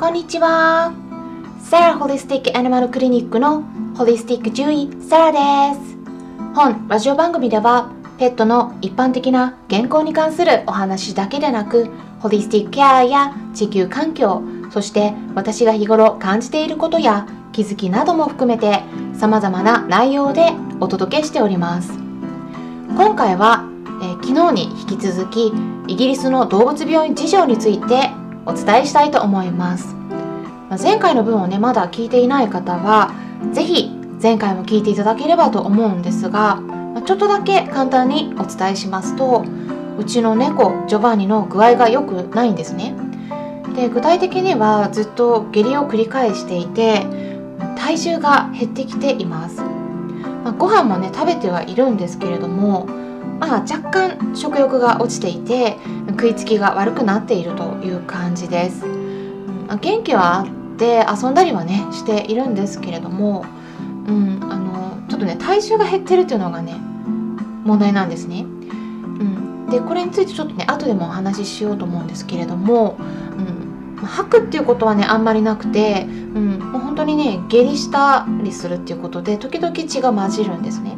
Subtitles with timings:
[0.00, 0.94] こんにちは。
[1.62, 5.98] サラホリスティックアニマルクリニックのホリスティック獣医サラです。
[6.54, 11.90] 本ラジオ番組ではペットの一般的な健康に関するお話だけでなく
[12.20, 14.42] ホリスティックケアや地球環境
[14.72, 18.80] そして私が日頃感じていることや気づきなども含めて
[19.12, 21.92] 様々な内容でお届けしております。
[22.96, 23.68] 今回は、
[24.02, 25.52] えー、昨日に引き続き
[25.88, 28.18] イギリスの動物病院事情について
[28.50, 29.94] お伝えしたいと思います、
[30.68, 33.14] ま、前回の分をねまだ聞いていない方は
[33.52, 33.90] 是非
[34.20, 39.44] 前回も聞いていただければと思うんですが、ま、ちょっとだけ簡単にお伝えしますと
[39.98, 42.94] うちの猫ジョバンニの具合が良くないんですね。
[43.76, 47.06] で具体的にはずっと下痢を繰り返していて
[47.76, 52.88] 体重が減ってきています、まあ、ご飯もね食べてはいるんですけれども
[53.40, 55.76] まあ、若干食欲が落ちていて
[56.10, 58.84] 食いつきが悪くなっているという感じです、
[59.80, 63.44] 元気はあって遊んだりはねしているんですけれども、
[64.06, 66.74] うん、あのちょっとね体重が減ってるっていうのがね
[67.64, 72.98] 問題なんですね、うん、でこれについてちょっとね後でもお話ししようと思うんですけれども、
[73.98, 80.96] うん、吐くっていうことはねあんまりなくて、うん、もう本当にね下痢したりするっていうことで時々血が混じるんですね。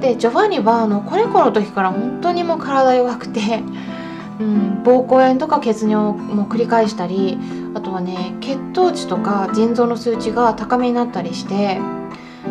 [0.00, 3.62] でジョバンニはあの子猫の時から本当にもう体弱くて、
[4.38, 7.38] うん、膀胱炎とか血尿も繰り返したり
[7.74, 11.80] あとはね血糖値とか腎臓の数値が高めになったりして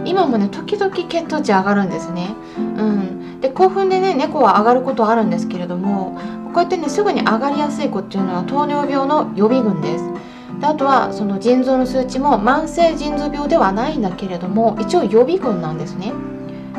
[0.04, 2.34] 今もね時々血糖値上がるんですね。
[2.58, 6.18] うん、で興奮でね猫は上がることはあるんですけれども
[6.54, 10.06] こうやってねすぐに上がりやすい子っていうのは糖尿病の予備軍です。
[10.60, 16.14] であとはその腎臓の数値も慢性腎臓病ではないんだけれども一応予備軍なんですね。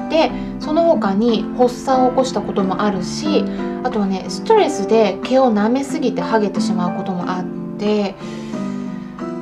[0.09, 3.45] でその他に発作を起こしたこともあるし
[3.85, 7.45] あとはねストレスで毛を舐めすぎてハゲてしまうこともあっ
[7.79, 8.15] て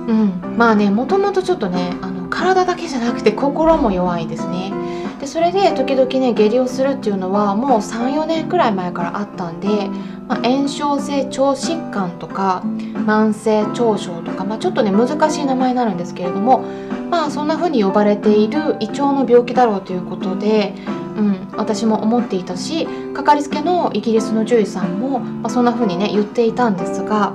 [0.07, 4.73] うんまあねもともとちょっとねあの体だけじゃなくて心も弱いですね。
[5.20, 9.89] でそれで時々ね下痢をするっていうのはもう34年くらい前からあったんで、
[10.29, 12.63] まあ、炎症性腸疾患とか
[13.07, 16.64] 慢性腸症とか、まあ、ちょっとね難しい名前になるんですけれども
[17.11, 20.75] まあそんな風に呼ばれている胃腸の病気だろうということで、
[21.17, 27.35] うん、私も思っていたしかかりつけのイギリスの獣医さんも、まあ、そんな風にね言っていたんですが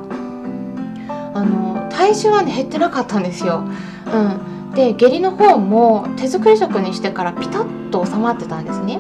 [1.34, 3.64] あの体重はね減ってなかったんですよ。
[4.12, 9.00] うん、で下痢の方も手作り食にしてからピタッと収まってたんですね。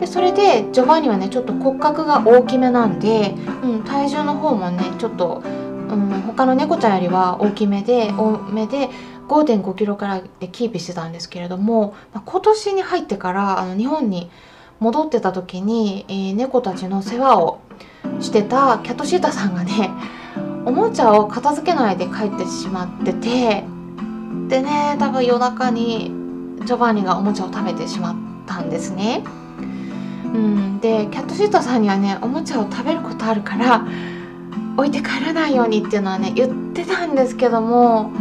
[0.00, 8.90] でそれでジョバンニはねちょっと骨格が大きめなんで、うん、体重の方もねちょっと、うん、他の猫ちゃんよりは大きめで多めで
[9.28, 14.30] 5.5キロからでキープしてたんですけれども、まあ、今年に入ってからあの日本に
[14.78, 17.60] 戻ってた時に、えー、猫たちの世話を
[18.20, 19.90] してたキャットシータさんがね
[20.64, 23.64] おもちゃを片付けないで帰ってしまってて
[24.48, 26.12] でね多分夜中に
[26.64, 28.16] ジョバンニがおもちゃを食べてしまっ
[28.46, 29.22] たんですね。
[30.24, 33.86] うん、でキャットシータさんにはねおもちゃを食べることあるから
[34.76, 38.12] 置いて帰らないようにっていうのはね言ってたんですけども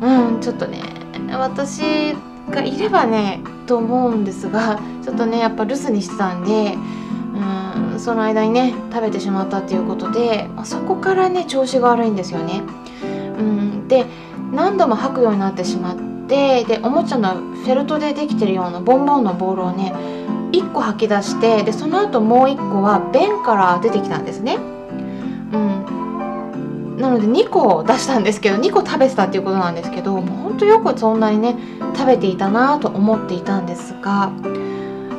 [0.00, 0.82] うんちょっとね
[1.30, 2.14] 私
[2.50, 6.76] がいればねと思うんですがちょっとねやっぱ留守にしてたんで
[7.34, 12.62] うんその間にね食べてしまったっていうことで、あ、そこからね調子が悪いんですよね。
[13.38, 14.06] うん、で
[14.52, 19.92] 何度も吐くようになってしまってでおもちゃのフェルトでできてるようなボンボンのボールをね
[20.52, 24.56] 1個吐き出してでその後もう1個は便から出てきたんですね。
[25.52, 25.86] うん
[26.98, 31.56] なので2個出したんですけど2個食べてたっていうことなんですけどもうほんとよくそんなにね
[31.94, 34.30] 食べていたなと思っていたんですが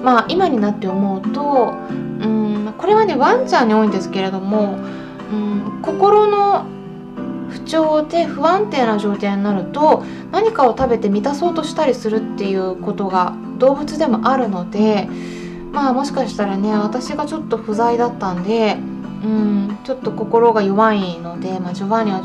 [0.03, 1.73] まあ今になって思うと
[2.21, 4.77] うんこれはねワンちゃんに多いんですけれども
[5.31, 6.65] うん心の
[7.49, 15.07] 不調で不安定な状態になると何かを食べて満たそうとしたりするっていうことが動物でもあるので
[15.71, 18.77] まあもしかしたらね私がちょっと不在だったんで
[19.23, 22.21] うんちょっと心が弱いので、まあ、ジョバンニは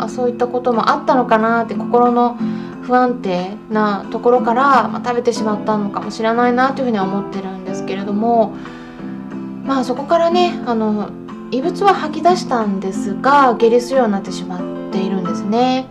[0.00, 2.36] あそういったこともあったのかなって心の
[2.82, 8.56] 不安定なところから、まあ、食べてしまったのかもしれないなというふうには思ってるんですけれども
[9.64, 11.10] まあそこからねあの
[11.52, 15.86] 異物は吐き出したんですが下痢するようになってしまっているんですね。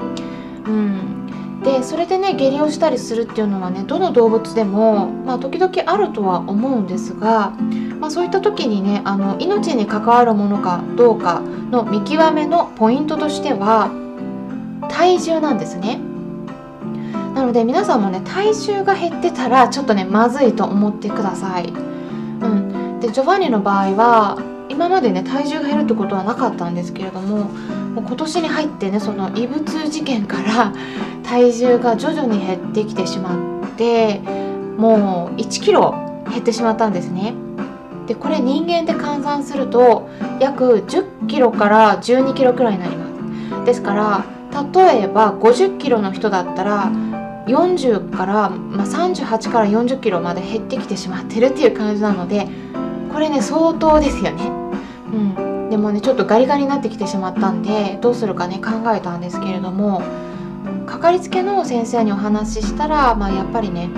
[0.65, 7.53] うん、でそれでね下痢をしたりするっていうのはねどの動物でも、まあ、時々あるとは思うんですが
[7.99, 13.89] まあ、そういった時にねあの命に関わるものかどうかの見極めのポイントとしては
[14.89, 15.99] 体重なんですね。
[17.33, 21.67] なので皆さんもね体重が減ってたらちょっとねまずいと思ってください。
[21.69, 24.37] うん、でジョバンニの場合は
[24.69, 30.73] 今までね体重が減るってことはなかったんですけれどももう今年に入ってねその異物事件から
[31.23, 33.35] 体重が徐々に減ってきてしま
[33.65, 34.19] って
[34.77, 35.91] もう1キロ
[36.29, 37.33] 減ってしまったんですね。
[38.07, 40.09] でこれ人間で換算すると
[40.39, 43.05] 約10キロから12キロくらいになりま
[43.59, 44.25] すですから
[44.73, 46.91] 例えば50キロの人だったら
[47.47, 52.47] 40から、まあ、38から40キロまで減ってきてしまってるっていう感じなので
[53.11, 54.51] これね相当ですよね。
[55.13, 55.17] う
[55.67, 60.01] ん、でもねちょっとガリガリになってきてしまったんでどうするかね考えたんですけれども
[60.85, 63.89] かかりつけの先生にお話ししたら、まあ、やっぱりね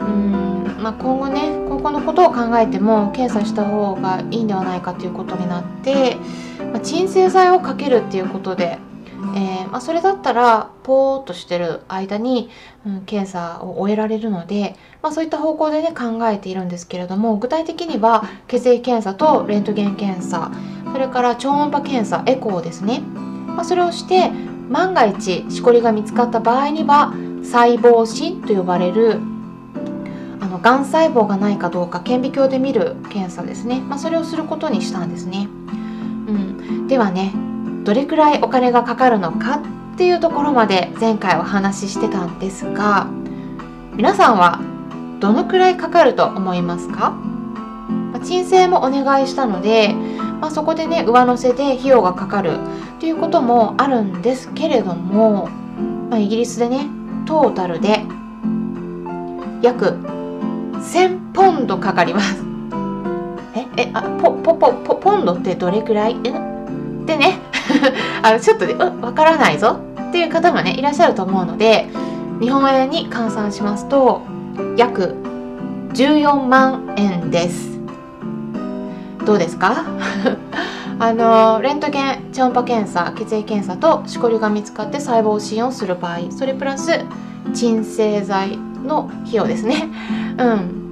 [0.00, 0.55] うん、
[0.86, 6.16] まあ、今後ね今後のことを考えても検査した方がいいんではないかということになって、
[6.60, 8.78] まあ、鎮静剤をかけるっていうことで
[9.34, 12.50] えー、まあ、それだったらポーっとしてる間に、
[12.86, 20.52] うん、検査を終えられるので、ま、そういった方向でね考えているんですけれども具体的には血液検査とレントゲン検査
[20.92, 24.30] それから超音波検査エコーですね、ま、それをして
[24.68, 27.12] 万が一しこりが見つかった場合には
[27.42, 29.20] 細胞診と呼ばれる
[30.66, 35.48] がん細胞がないかどうか顕微鏡で見る検査ですね、まあ、それをすることにしたんですね。
[35.68, 37.32] うん、ではね
[37.84, 39.62] どれくらいお金がかかるのか
[39.94, 43.06] っていうところまで前回お話ししてたんですが
[43.94, 44.60] 皆さんは
[45.20, 49.94] どのくらいかかると思いますか、まあ、申請もお願いしたので、
[50.40, 52.58] まあ、そこでね上乗せで費用がかかる
[52.98, 55.48] ということもあるんですけれども、
[56.10, 56.88] まあ、イギリスでね
[57.24, 58.04] トータルで
[59.62, 60.15] 約
[60.80, 62.36] 1000ポンドかかります。
[63.54, 63.66] え？
[63.82, 66.16] えあポポポポポンドってどれくらい？
[66.24, 66.32] え？
[67.06, 67.38] でね
[68.22, 69.78] あのちょっとねわからないぞ。
[70.08, 71.88] っていう方もねいらっしゃると思うので
[72.40, 74.22] 日本円に換算しますと
[74.76, 75.14] 約
[75.94, 77.78] 14万円です。
[79.24, 79.84] どうですか？
[80.98, 87.04] あのレントゲン超音波検査血液検査としこりが見つかって細胞診をする場合それプラス
[87.52, 89.88] 鎮静剤の費用ですね。
[90.38, 90.86] うん。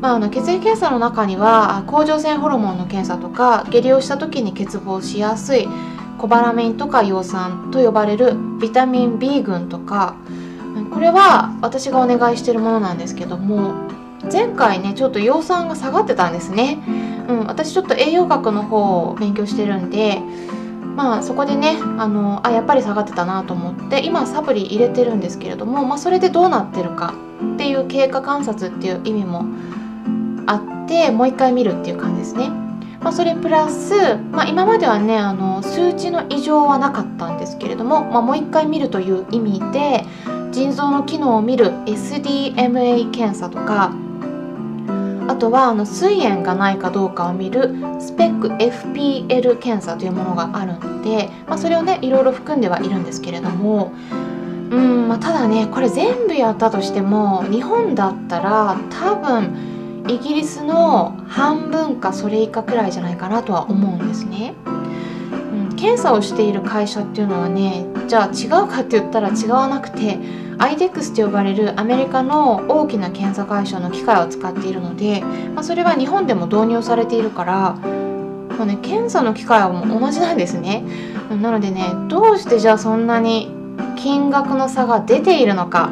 [0.00, 5.68] まあ、あの血液検査の中には甲状腺ホルモンの検査とか下痢をした時に欠乏しやすい
[6.18, 10.16] コバラミンとか葉酸と呼ばれるビタミン B 群とか
[10.92, 13.74] これは私がお願いしてるものなんですけども
[14.30, 16.82] 前回ねちょっと葉酸が下がってたんですね、
[17.28, 20.20] うん、私ちょっと栄養学の方を勉強してるんで
[20.98, 27.14] まあそこでねあのあやっぱり下がってたなと思って今サプリ入れてるんですけれども、まあ、それでどうなってるか
[27.54, 29.44] っていう経過観察っていう意味も
[30.48, 32.50] あってもう一回見るっていう感じですね。
[33.00, 40.04] まあ、それプラス、まあ、今まではねあの数値の異常はなかったんですけれども、まあ、もう一回見るという意味で
[40.50, 43.94] 腎臓の機能を見る SDMA 検査とか
[45.38, 53.92] とはあの膵炎がないかどうかを見るスペック FPL 検査というものがあるので、まあ、それをねいろいろ含んではいるんですけれども
[54.70, 64.54] うんまあ、ただねこれ全部やったとしても日本だったら多分イギリスの半分かそれ以下くらいじゃないかなとは思うんですね。
[65.78, 70.18] 検査をしている会社っていうのはねじゃあ違うかって言ったら違わなくて
[70.58, 75.20] IDEX と呼ばれるアメリカの大きな検査会社の機械を使っているので、
[75.54, 80.82] まあ、それが日本でも導入されているから、まあね、検査の機械はも同じなんですね。
[81.30, 83.52] なのでねどうしてじゃあそんなに
[83.96, 85.90] 金額の差が出ているのか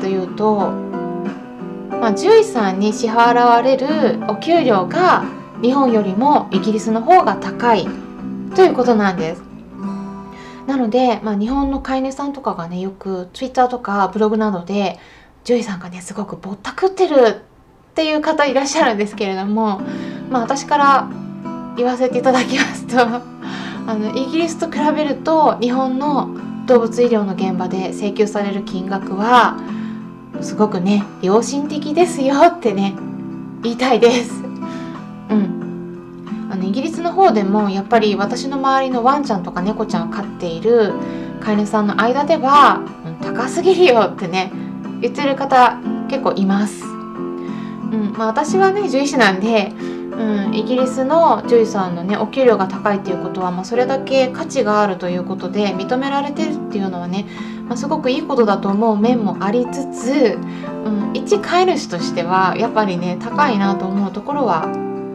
[0.00, 0.90] というと
[2.00, 5.22] まあ、獣医さんに支払われるお給料が
[5.60, 7.86] 日本よりもイギリスの方が高い
[8.54, 9.42] ということなんです。
[10.66, 14.98] なので、まあ、日本の飼い主さんとかがねよく Twitter とかブログなどで
[15.42, 17.42] 獣医さんがねすごくぼったくってる
[17.90, 19.80] っていう方いらっしゃるんですけれども、
[20.30, 21.10] まあ、私から
[21.76, 23.20] 言わせていただきますと あ
[23.94, 26.30] のイギリスと比べると日本の
[26.66, 29.56] 動物医療の現場で請求される金額は
[30.40, 32.94] すごくね良心的ですよってね
[33.62, 34.32] 言いたいです。
[35.30, 35.59] うん
[36.50, 40.92] あのイギリスの方でもやっぱり私の周りのワンちゃんとか猫ちゃんを飼っている
[41.40, 42.82] 飼い主さんの間では、
[43.22, 44.52] 高すぎるよってね
[45.00, 45.78] 言ってる方
[46.08, 46.84] 結構います。
[46.84, 49.72] うんまあ、私はね獣医師なんで
[50.20, 57.26] うん、イギリスの獣医さんのねお給料が高いっていうことは、まあ、それだけ価値があるということで認められてるっていうのはね、
[57.66, 60.38] まあ、すごくいいことだと思う面もありつつ、
[60.84, 64.66] うん、一飼い主としてはやっぱりね高いなと思うところは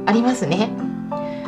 [0.08, 0.72] ありますね。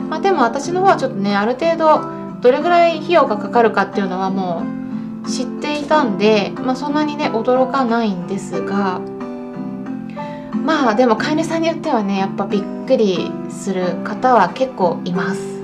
[0.10, 4.64] まあ、でも私の方はちょっとねある程度どれぐらい費用がかかるかっていうのはも
[5.26, 9.02] う知っていたんで、まあ、そんなにね驚かないんですが
[10.64, 15.58] まあでも飼い主さんによってはねやっぱびっくりする方は結構います。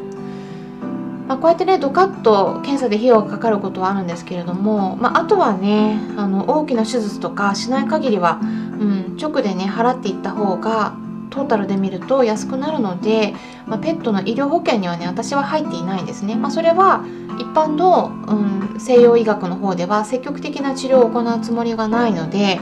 [1.27, 10.95] まあ、こうやってねドカッと検査で費用がかかることはあるんですけれども、まあ、あとはねあの大きな手術とかしない限りは、うん、直でね払っていった方が
[11.33, 13.33] トータルで見ると安くなるので、
[13.65, 17.03] まあ、ペットの医療保険にはね私は入っていないんですね、まあ、それは
[17.39, 22.59] 一般の、うん、西洋医学の方では積極的な治療を行うつもりがないので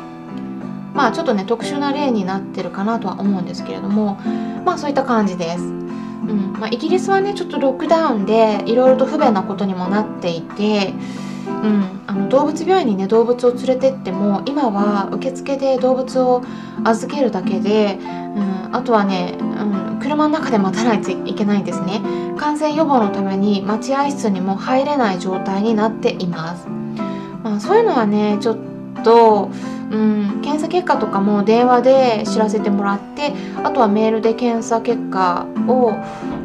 [0.94, 4.16] まあちょっとね特殊な例になってるかなとは思うんですけれども
[4.66, 5.64] まあそういった感じです。
[5.64, 10.94] うんまあ、イギリスはねちょっとロックダウンでいろいろと不便なことにもなっていて、
[11.48, 16.44] うん、あの動物病院にね動物を連れてっても今は受付で動物を
[16.84, 19.44] 預けるだけで、うん、あとはね、う
[19.96, 22.02] ん、車の中で待たないといけないんですね。
[22.42, 26.68] 感染予防のために待合室にも入れない状態になっています、
[27.44, 28.58] まあ、そういうのはねちょっ
[29.04, 29.52] と
[29.92, 33.34] うん、検査結果とかも電話で知らせてもらって
[33.64, 35.94] あとはメールで検査結果を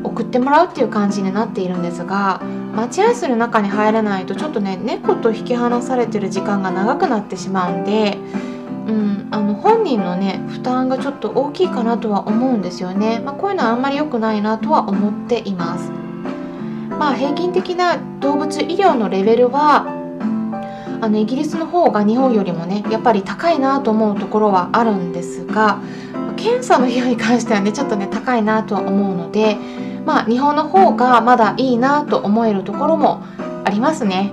[0.02, 2.40] 送ってもらうっていう感じになっているんですが
[2.74, 8.18] 待合室の中に入れないとちょっとね猫と引き離されてる時間が長くなってしまうんで、
[8.88, 15.90] うん、あの本人のね負担がちょっと大きいかなとは思うんですよね、まあ、こういうのはあんまり良くないなとは思っています。
[16.98, 19.95] まあ、平均的な動物医療のレベルは
[21.00, 25.80] あのイギリスの方が日本よりもねやっぱり高いなと思うところはあるんですが
[26.36, 29.56] 検査の費用に関してはねちょっとね高いなとは思うので
[30.04, 33.22] まあ日本の方がまだいいなと思えるところも
[33.64, 34.32] ありますね。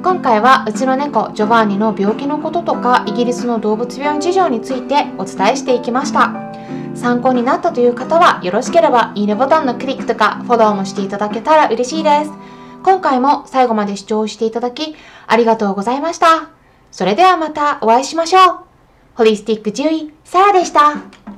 [0.00, 6.32] 今回はうちの猫ジョバンニの病気のこととかイギリスの動物病院事情についてお伝えしていきました。
[6.94, 12.57] 参考になったという方はよろしければいいねボタンのクリックとかフォローもしていただけたら嬉しいです。
[12.88, 16.48] 今回も最後まで視聴していただきありがとうございました。
[16.90, 18.64] それではまたお会いしましょう。
[19.14, 21.37] ホリスティック獣医、サラでした。